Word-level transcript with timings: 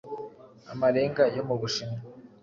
amarenga 0.73 1.21
yo 1.35 1.41
m 1.47 1.49
u 1.55 1.57
Bushinwa 1.61 1.99